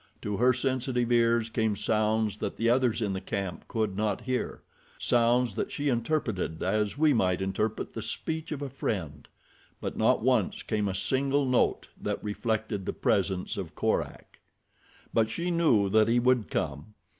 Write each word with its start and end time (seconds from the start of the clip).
To 0.23 0.37
her 0.37 0.51
sensitive 0.51 1.11
ears 1.11 1.51
came 1.51 1.75
sounds 1.75 2.37
that 2.37 2.57
the 2.57 2.71
others 2.71 3.03
in 3.03 3.13
the 3.13 3.21
camp 3.21 3.67
could 3.67 3.95
not 3.95 4.21
hear—sounds 4.21 5.53
that 5.55 5.71
she 5.71 5.89
interpreted 5.89 6.63
as 6.63 6.97
we 6.97 7.13
might 7.13 7.39
interpret 7.39 7.93
the 7.93 8.01
speech 8.01 8.51
of 8.51 8.63
a 8.63 8.69
friend, 8.71 9.27
but 9.79 9.95
not 9.95 10.23
once 10.23 10.63
came 10.63 10.87
a 10.87 10.95
single 10.95 11.45
note 11.45 11.89
that 12.01 12.23
reflected 12.23 12.87
the 12.87 12.93
presence 12.93 13.57
of 13.57 13.75
Korak. 13.75 14.39
But 15.13 15.29
she 15.29 15.51
knew 15.51 15.87
that 15.89 16.07
he 16.07 16.19
would 16.19 16.49
come. 16.49 16.95